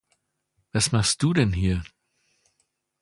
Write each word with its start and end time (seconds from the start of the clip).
Was 0.71 0.91
machst 0.91 1.21
du 1.21 1.31
denn 1.31 1.53
hier? 1.53 1.83